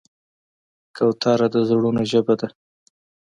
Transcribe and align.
کوتره 0.95 1.47
د 1.53 1.55
زړونو 1.69 2.01
ژبه 2.11 2.35
ده. 2.39 2.47